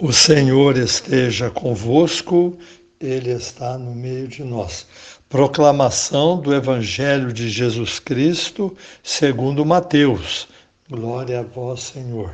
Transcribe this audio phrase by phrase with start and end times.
[0.00, 2.56] O Senhor esteja convosco,
[3.00, 4.86] Ele está no meio de nós.
[5.28, 10.46] Proclamação do Evangelho de Jesus Cristo, segundo Mateus.
[10.88, 12.30] Glória a vós, Senhor.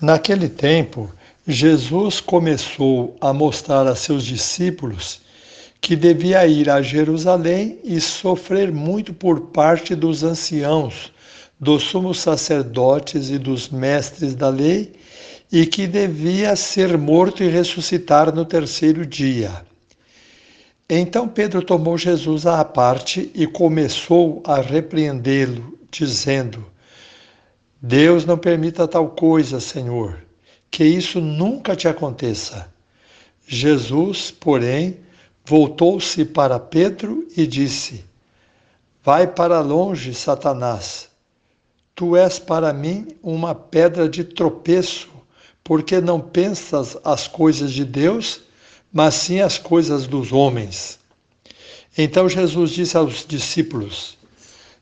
[0.00, 1.08] Naquele tempo,
[1.46, 5.20] Jesus começou a mostrar a seus discípulos
[5.80, 11.12] que devia ir a Jerusalém e sofrer muito por parte dos anciãos,
[11.58, 14.98] dos sumos sacerdotes e dos mestres da lei
[15.52, 19.64] e que devia ser morto e ressuscitar no terceiro dia.
[20.88, 26.66] Então Pedro tomou Jesus à parte e começou a repreendê-lo, dizendo:
[27.80, 30.24] Deus não permita tal coisa, Senhor,
[30.70, 32.68] que isso nunca te aconteça.
[33.46, 34.98] Jesus, porém,
[35.44, 38.04] voltou-se para Pedro e disse:
[39.02, 41.08] Vai para longe, Satanás.
[41.94, 45.09] Tu és para mim uma pedra de tropeço
[45.70, 48.40] porque não pensas as coisas de Deus,
[48.92, 50.98] mas sim as coisas dos homens.
[51.96, 54.18] Então Jesus disse aos discípulos: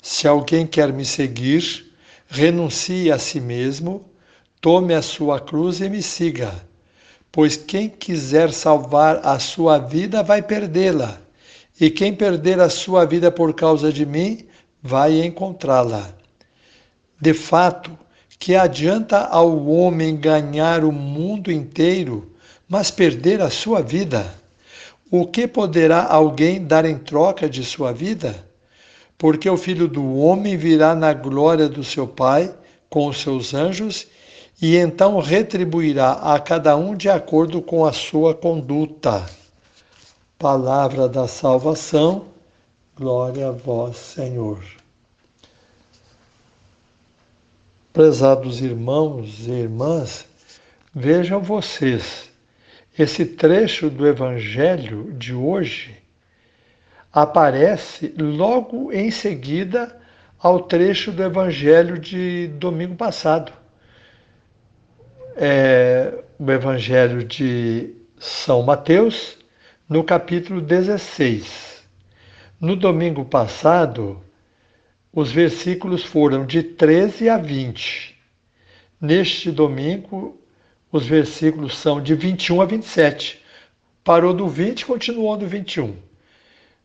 [0.01, 1.93] Se alguém quer me seguir,
[2.27, 4.03] renuncie a si mesmo,
[4.62, 6.55] tome a sua cruz e me siga.
[7.31, 11.21] Pois quem quiser salvar a sua vida vai perdê-la,
[11.79, 14.47] e quem perder a sua vida por causa de mim
[14.83, 16.15] vai encontrá-la.
[17.21, 17.91] De fato,
[18.39, 22.33] que adianta ao homem ganhar o mundo inteiro,
[22.69, 24.33] mas perder a sua vida?
[25.11, 28.44] O que poderá alguém dar em troca de sua vida?
[29.16, 32.55] Porque o filho do homem virá na glória do seu Pai
[32.89, 34.06] com os seus anjos
[34.61, 39.27] e então retribuirá a cada um de acordo com a sua conduta.
[40.39, 42.27] Palavra da salvação,
[42.97, 44.61] glória a vós, Senhor.
[47.99, 50.25] Prezados irmãos e irmãs,
[50.95, 52.31] vejam vocês,
[52.97, 55.97] esse trecho do Evangelho de hoje
[57.13, 60.00] aparece logo em seguida
[60.39, 63.53] ao trecho do Evangelho de domingo passado.
[65.34, 69.37] É o Evangelho de São Mateus,
[69.89, 71.83] no capítulo 16.
[72.61, 74.22] No domingo passado,
[75.21, 78.17] os versículos foram de 13 a 20.
[79.01, 80.41] Neste domingo,
[80.93, 83.43] os versículos são de 21 a 27.
[84.05, 85.97] Parou do 20 e continuou do 21.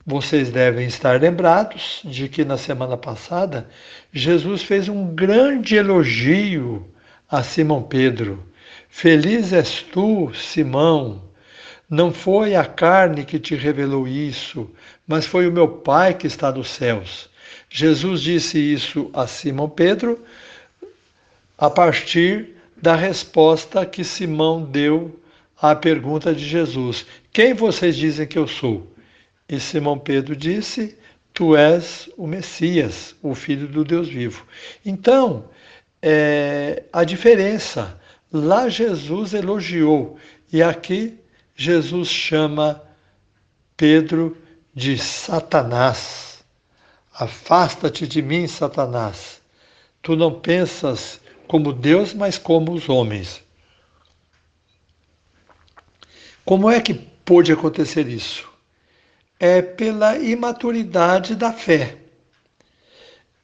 [0.04, 3.70] Vocês devem estar lembrados de que na semana passada
[4.12, 6.92] Jesus fez um grande elogio
[7.30, 8.44] a Simão Pedro.
[8.90, 11.22] Feliz és tu, Simão.
[11.88, 14.68] Não foi a carne que te revelou isso,
[15.08, 17.32] mas foi o meu Pai que está nos céus.
[17.70, 20.24] Jesus disse isso a Simão Pedro
[21.58, 25.20] a partir da resposta que Simão deu
[25.62, 28.92] à pergunta de Jesus: Quem vocês dizem que eu sou?
[29.48, 30.98] E Simão Pedro disse:
[31.34, 34.46] Tu és o Messias, o Filho do Deus vivo.
[34.86, 35.50] Então,
[36.02, 38.00] é, a diferença.
[38.32, 40.18] Lá Jesus elogiou
[40.52, 41.20] e aqui
[41.56, 42.82] Jesus chama
[43.78, 44.36] Pedro
[44.74, 46.33] de Satanás.
[47.14, 49.42] Afasta-te de mim, Satanás.
[50.02, 53.44] Tu não pensas como Deus, mas como os homens.
[56.44, 58.50] Como é que pôde acontecer isso?
[59.40, 61.98] É pela imaturidade da fé.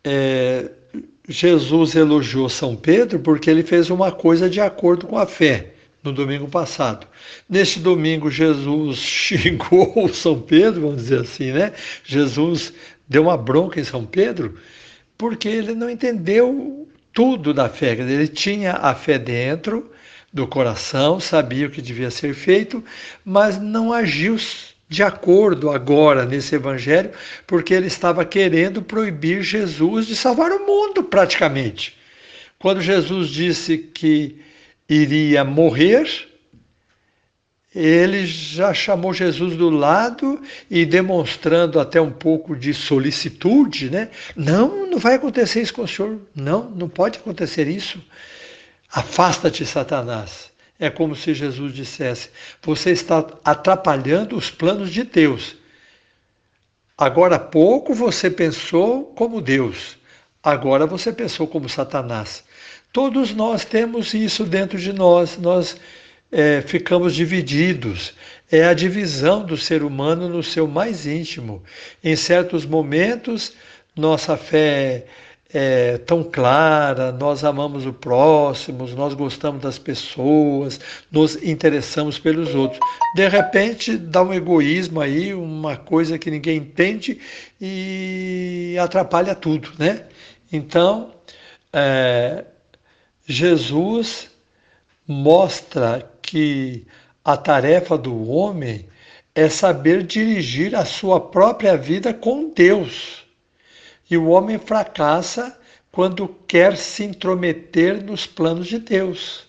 [0.03, 0.69] É,
[1.28, 6.12] Jesus elogiou São Pedro porque ele fez uma coisa de acordo com a fé no
[6.12, 7.07] domingo passado.
[7.47, 11.74] Neste domingo, Jesus xingou São Pedro, vamos dizer assim, né?
[12.03, 12.74] Jesus
[13.09, 14.56] deu uma bronca em São Pedro,
[15.18, 17.92] porque ele não entendeu tudo da fé.
[17.92, 19.92] Ele tinha a fé dentro
[20.31, 22.84] do coração, sabia o que devia ser feito,
[23.25, 24.38] mas não agiu
[24.88, 27.12] de acordo agora nesse evangelho,
[27.46, 31.98] porque ele estava querendo proibir Jesus de salvar o mundo praticamente.
[32.58, 34.38] Quando Jesus disse que
[34.88, 36.29] iria morrer,
[37.74, 44.10] ele já chamou Jesus do lado e demonstrando até um pouco de solicitude, né?
[44.36, 46.19] Não, não vai acontecer isso com o senhor.
[46.36, 48.01] Não, não pode acontecer isso.
[48.92, 50.50] Afasta-te, Satanás.
[50.80, 52.30] É como se Jesus dissesse:
[52.62, 55.56] você está atrapalhando os planos de Deus.
[56.98, 59.98] Agora há pouco você pensou como Deus,
[60.44, 62.44] agora você pensou como Satanás.
[62.92, 65.38] Todos nós temos isso dentro de nós.
[65.38, 65.77] Nós
[66.31, 68.14] é, ficamos divididos.
[68.52, 71.64] É a divisão do ser humano no seu mais íntimo.
[72.04, 73.54] Em certos momentos,
[73.96, 75.06] nossa fé
[75.52, 80.80] é, tão clara, nós amamos o próximo, nós gostamos das pessoas,
[81.12, 82.80] nos interessamos pelos outros.
[83.16, 87.20] De repente dá um egoísmo aí, uma coisa que ninguém entende
[87.60, 90.06] e atrapalha tudo, né?
[90.52, 91.12] Então,
[91.74, 92.46] é,
[93.25, 94.30] Jesus
[95.08, 96.86] mostra que
[97.26, 98.88] a tarefa do homem
[99.34, 103.26] é saber dirigir a sua própria vida com Deus
[104.12, 105.60] e o homem fracassa
[105.92, 109.48] quando quer se intrometer nos planos de Deus.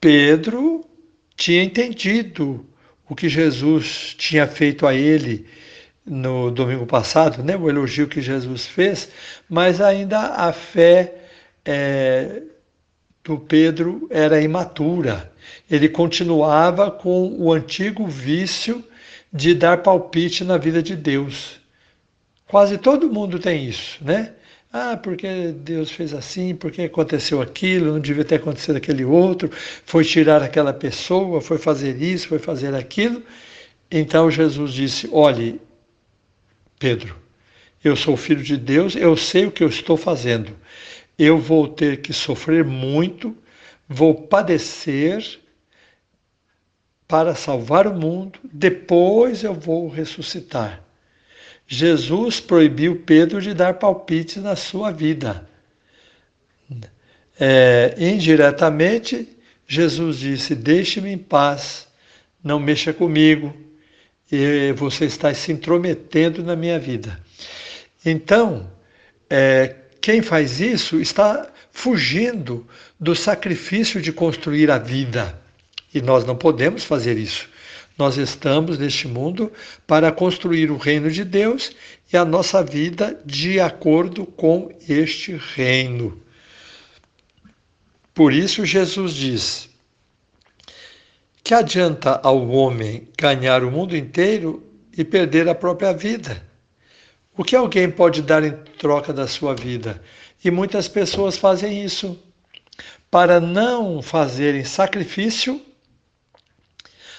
[0.00, 0.84] Pedro
[1.36, 2.64] tinha entendido
[3.08, 5.48] o que Jesus tinha feito a ele
[6.04, 7.56] no domingo passado, né?
[7.56, 9.10] o elogio que Jesus fez,
[9.48, 11.12] mas ainda a fé
[11.64, 12.40] é,
[13.26, 15.32] do Pedro era imatura.
[15.68, 18.84] Ele continuava com o antigo vício
[19.32, 21.60] de dar palpite na vida de Deus.
[22.46, 24.32] Quase todo mundo tem isso, né?
[24.72, 29.50] Ah, porque Deus fez assim, porque aconteceu aquilo, não devia ter acontecido aquele outro,
[29.84, 33.22] foi tirar aquela pessoa, foi fazer isso, foi fazer aquilo.
[33.90, 35.60] Então Jesus disse: Olhe,
[36.78, 37.16] Pedro,
[37.82, 40.54] eu sou filho de Deus, eu sei o que eu estou fazendo.
[41.18, 43.36] Eu vou ter que sofrer muito,
[43.88, 45.40] vou padecer
[47.08, 50.82] para salvar o mundo, depois eu vou ressuscitar.
[51.66, 55.48] Jesus proibiu Pedro de dar palpites na sua vida.
[57.38, 59.28] É, indiretamente,
[59.66, 61.88] Jesus disse: Deixe-me em paz,
[62.42, 63.54] não mexa comigo,
[64.76, 67.20] você está se intrometendo na minha vida.
[68.04, 68.70] Então,
[69.28, 69.74] é,
[70.06, 72.64] quem faz isso está fugindo
[73.00, 75.36] do sacrifício de construir a vida.
[75.92, 77.48] E nós não podemos fazer isso.
[77.98, 79.52] Nós estamos neste mundo
[79.84, 81.72] para construir o reino de Deus
[82.12, 86.22] e a nossa vida de acordo com este reino.
[88.14, 89.68] Por isso, Jesus diz:
[91.42, 94.64] que adianta ao homem ganhar o mundo inteiro
[94.96, 96.46] e perder a própria vida?
[97.36, 100.00] O que alguém pode dar em troca da sua vida?
[100.42, 102.18] E muitas pessoas fazem isso.
[103.10, 105.60] Para não fazerem sacrifício,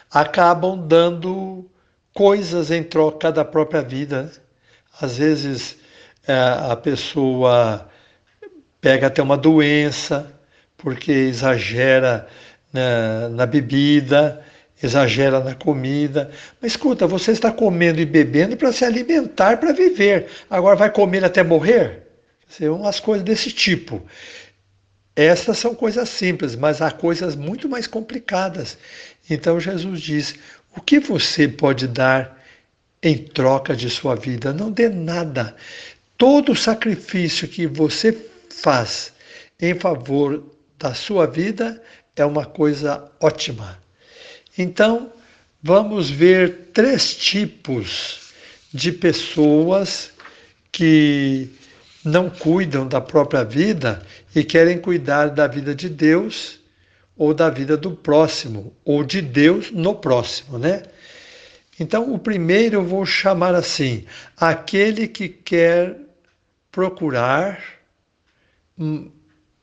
[0.09, 1.69] acabam dando
[2.13, 4.31] coisas em troca da própria vida.
[4.99, 5.77] Às vezes
[6.27, 6.33] é,
[6.71, 7.87] a pessoa
[8.81, 10.33] pega até uma doença
[10.77, 12.27] porque exagera
[12.73, 14.43] na, na bebida,
[14.81, 16.29] exagera na comida.
[16.61, 20.27] Mas escuta, você está comendo e bebendo para se alimentar, para viver.
[20.49, 22.03] Agora vai comer até morrer?
[22.47, 24.01] São umas coisas desse tipo.
[25.15, 28.77] Essas são coisas simples, mas há coisas muito mais complicadas.
[29.29, 30.35] Então Jesus diz:
[30.75, 32.39] o que você pode dar
[33.01, 34.53] em troca de sua vida?
[34.53, 35.55] Não dê nada.
[36.17, 38.15] Todo sacrifício que você
[38.49, 39.11] faz
[39.59, 40.43] em favor
[40.77, 41.81] da sua vida
[42.15, 43.86] é uma coisa ótima.
[44.57, 45.11] Então,
[45.61, 48.31] vamos ver três tipos
[48.73, 50.11] de pessoas
[50.71, 51.49] que
[52.03, 54.01] não cuidam da própria vida
[54.35, 56.59] e querem cuidar da vida de Deus
[57.17, 60.83] ou da vida do próximo, ou de Deus no próximo, né?
[61.79, 64.05] Então, o primeiro eu vou chamar assim:
[64.35, 65.95] aquele que quer
[66.71, 67.59] procurar,
[68.77, 69.11] hum,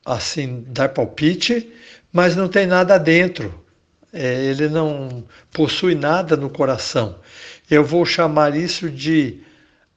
[0.05, 1.71] assim, dar palpite,
[2.11, 3.64] mas não tem nada dentro.
[4.17, 7.19] É, ele não possui nada no coração.
[7.69, 9.43] Eu vou chamar isso de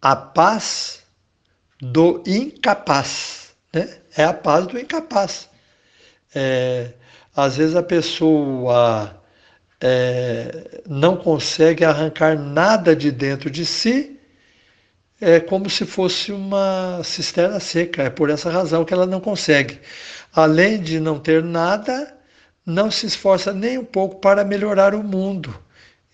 [0.03, 1.05] a paz
[1.81, 3.51] do incapaz.
[3.73, 3.89] Né?
[4.17, 5.49] É a paz do incapaz.
[6.35, 6.91] É,
[7.37, 9.23] às vezes a pessoa
[9.81, 14.19] é, não consegue arrancar nada de dentro de si,
[15.21, 18.03] é como se fosse uma cisterna seca.
[18.03, 19.79] É por essa razão que ela não consegue.
[20.35, 22.18] Além de não ter nada,
[22.69, 25.59] não se esforça nem um pouco para melhorar o mundo.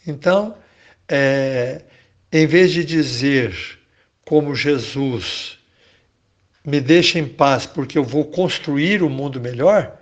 [0.07, 0.57] Então,
[1.09, 1.83] é,
[2.33, 3.55] em vez de dizer,
[4.25, 5.59] como Jesus,
[6.65, 9.99] me deixa em paz porque eu vou construir o um mundo melhor,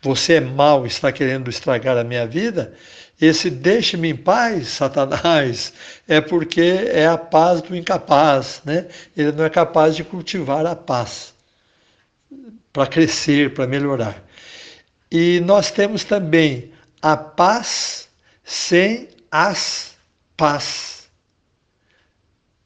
[0.00, 2.74] você é mau, está querendo estragar a minha vida,
[3.20, 5.72] esse deixe-me em paz, Satanás,
[6.06, 8.86] é porque é a paz do incapaz, né?
[9.16, 11.34] Ele não é capaz de cultivar a paz
[12.72, 14.22] para crescer, para melhorar.
[15.10, 18.08] E nós temos também a paz
[18.44, 19.96] sem as
[20.36, 21.08] paz.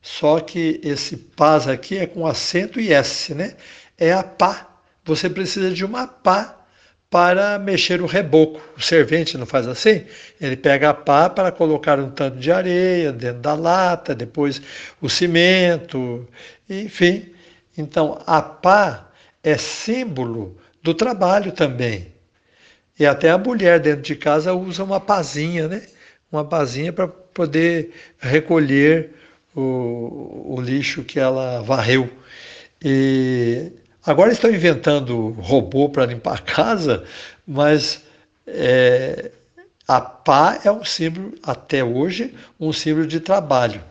[0.00, 3.56] Só que esse paz aqui é com acento e S, né?
[3.96, 4.68] É a pá.
[5.04, 6.58] Você precisa de uma pá
[7.08, 8.60] para mexer o reboco.
[8.76, 10.04] O servente não faz assim?
[10.40, 14.60] Ele pega a pá para colocar um tanto de areia dentro da lata, depois
[15.00, 16.28] o cimento,
[16.68, 17.32] enfim.
[17.76, 19.08] Então, a pá
[19.42, 22.12] é símbolo do trabalho também.
[22.98, 25.82] E até a mulher dentro de casa usa uma pazinha, né?
[26.30, 29.10] Uma pazinha para poder recolher
[29.54, 32.10] o, o lixo que ela varreu.
[32.84, 33.72] E
[34.04, 37.04] agora estão inventando robô para limpar a casa,
[37.46, 38.02] mas
[38.46, 39.30] é,
[39.86, 43.82] a pá é um símbolo, até hoje, um símbolo de trabalho.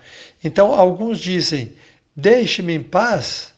[0.43, 1.73] Então, alguns dizem:
[2.15, 3.53] deixe-me em paz,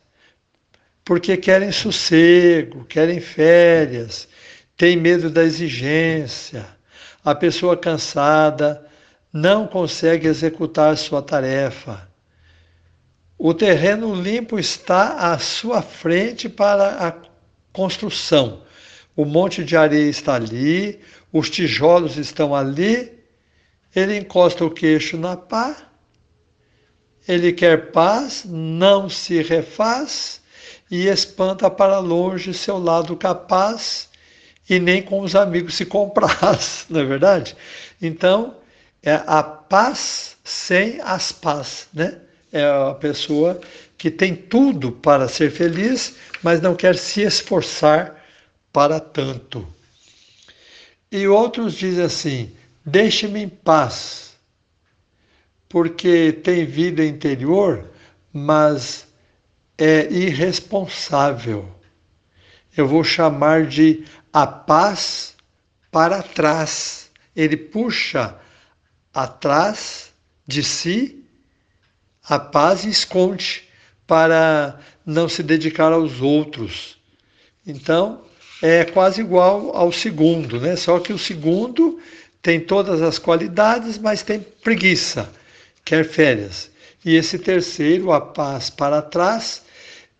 [1.05, 4.27] porque querem sossego, querem férias,
[4.77, 6.65] têm medo da exigência.
[7.23, 8.85] A pessoa cansada
[9.31, 12.07] não consegue executar sua tarefa.
[13.37, 17.13] O terreno limpo está à sua frente para a
[17.71, 18.61] construção.
[19.15, 20.99] O monte de areia está ali,
[21.31, 23.11] os tijolos estão ali.
[23.95, 25.75] Ele encosta o queixo na pá.
[27.27, 30.41] Ele quer paz, não se refaz
[30.91, 34.09] e espanta para longe seu lado capaz
[34.69, 37.55] e nem com os amigos se compraz, não é verdade?
[38.01, 38.57] Então,
[39.01, 42.19] é a paz sem as paz, né?
[42.51, 43.59] É a pessoa
[43.97, 48.21] que tem tudo para ser feliz, mas não quer se esforçar
[48.71, 49.67] para tanto.
[51.11, 52.51] E outros dizem assim:
[52.85, 54.33] deixe-me em paz,
[55.67, 57.89] porque tem vida interior,
[58.31, 59.07] mas
[59.77, 61.67] é irresponsável.
[62.75, 65.35] Eu vou chamar de a paz
[65.91, 67.11] para trás.
[67.35, 68.35] Ele puxa
[69.13, 70.11] atrás
[70.45, 71.23] de si
[72.23, 73.63] a paz e esconde
[74.07, 76.97] para não se dedicar aos outros.
[77.65, 78.23] Então,
[78.61, 80.75] é quase igual ao segundo, né?
[80.75, 81.99] Só que o segundo
[82.41, 85.29] tem todas as qualidades, mas tem preguiça,
[85.83, 86.71] quer férias.
[87.05, 89.61] E esse terceiro, a paz para trás,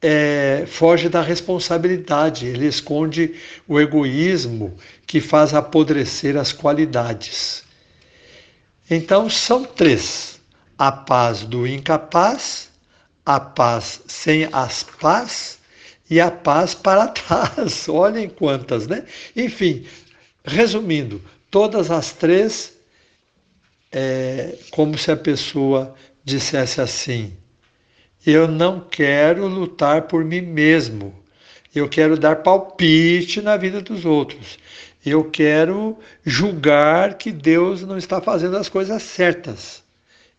[0.03, 4.75] é, foge da responsabilidade, ele esconde o egoísmo
[5.07, 7.63] que faz apodrecer as qualidades.
[8.89, 10.41] Então, são três:
[10.77, 12.69] a paz do incapaz,
[13.25, 15.57] a paz sem as paz
[16.10, 17.88] e a paz para trás.
[17.88, 19.05] Olhem quantas, né?
[19.33, 19.88] Enfim,
[20.43, 22.74] resumindo, todas as três,
[23.89, 25.95] é como se a pessoa
[26.25, 27.38] dissesse assim:
[28.25, 31.13] eu não quero lutar por mim mesmo.
[31.74, 34.58] Eu quero dar palpite na vida dos outros.
[35.06, 39.84] Eu quero julgar que Deus não está fazendo as coisas certas.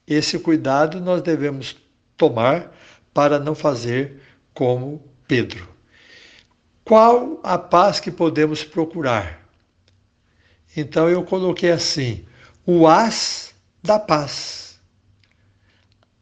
[0.07, 1.77] Esse cuidado nós devemos
[2.17, 2.75] tomar
[3.13, 4.21] para não fazer
[4.55, 5.69] como Pedro.
[6.85, 9.47] Qual a paz que podemos procurar?
[10.77, 12.25] Então eu coloquei assim:
[12.67, 14.74] o as da paz.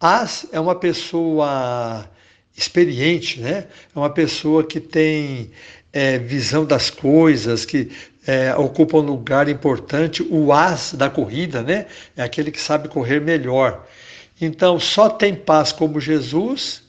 [0.02, 2.10] As é uma pessoa
[2.56, 3.68] experiente, né?
[3.94, 5.52] É uma pessoa que tem
[5.92, 7.88] é, visão das coisas, que
[8.26, 10.20] é, ocupa um lugar importante.
[10.28, 11.86] O as da corrida, né?
[12.16, 13.86] É aquele que sabe correr melhor.
[14.40, 16.82] Então, só tem paz como Jesus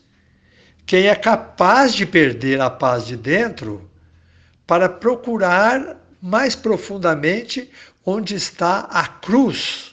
[0.88, 3.90] quem é capaz de perder a paz de dentro
[4.66, 7.70] para procurar mais profundamente
[8.04, 9.93] onde está a cruz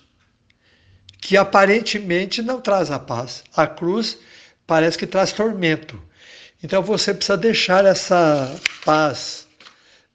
[1.20, 3.44] que aparentemente não traz a paz.
[3.54, 4.18] A cruz
[4.66, 6.00] parece que traz tormento.
[6.62, 9.46] Então você precisa deixar essa paz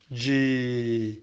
[0.10, 1.22] de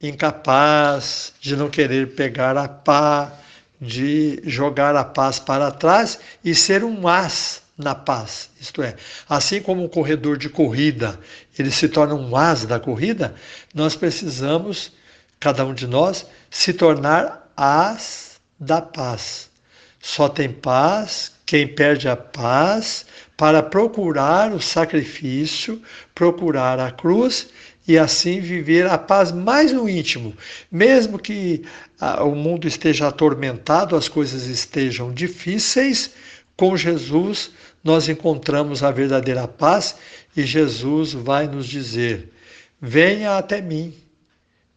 [0.00, 3.32] incapaz, de não querer pegar a pá,
[3.80, 8.50] de jogar a paz para trás e ser um as na paz.
[8.60, 8.94] Isto é,
[9.28, 11.18] assim como um corredor de corrida,
[11.58, 13.34] ele se torna um as da corrida,
[13.74, 14.92] nós precisamos,
[15.38, 18.29] cada um de nós, se tornar as
[18.60, 19.50] da paz.
[19.98, 25.82] Só tem paz quem perde a paz para procurar o sacrifício,
[26.14, 27.48] procurar a cruz
[27.88, 30.36] e assim viver a paz mais no íntimo.
[30.70, 31.64] Mesmo que
[31.98, 36.10] ah, o mundo esteja atormentado, as coisas estejam difíceis,
[36.56, 37.50] com Jesus
[37.82, 39.96] nós encontramos a verdadeira paz
[40.36, 42.32] e Jesus vai nos dizer:
[42.80, 43.94] venha até mim.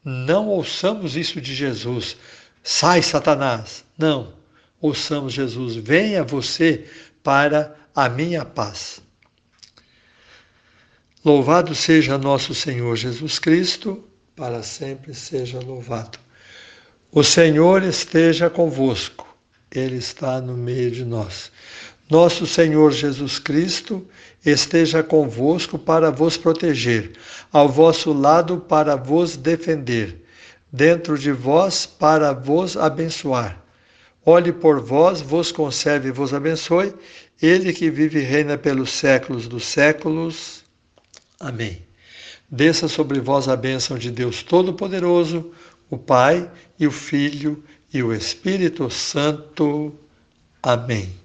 [0.04, 2.18] Não ouçamos isso de Jesus.
[2.64, 3.84] Sai, Satanás.
[3.98, 4.34] Não.
[4.80, 5.76] Ouçamos Jesus.
[5.76, 6.86] Venha você
[7.22, 9.02] para a minha paz.
[11.24, 14.04] Louvado seja nosso Senhor Jesus Cristo,
[14.36, 16.18] para sempre seja louvado.
[17.12, 19.38] O Senhor esteja convosco,
[19.72, 21.52] Ele está no meio de nós.
[22.10, 24.06] Nosso Senhor Jesus Cristo
[24.46, 27.14] esteja convosco para vos proteger,
[27.52, 30.23] ao vosso lado para vos defender
[30.74, 33.62] dentro de vós para vos abençoar.
[34.26, 36.94] olhe por vós, vos conserve e vos abençoe,
[37.40, 40.64] Ele que vive e reina pelos séculos dos séculos.
[41.40, 41.86] Amém.
[42.50, 45.52] Desça sobre vós a bênção de Deus Todo-Poderoso,
[45.90, 46.50] o Pai
[46.80, 47.64] e o Filho
[47.94, 49.94] e o Espírito Santo.
[50.62, 51.23] Amém.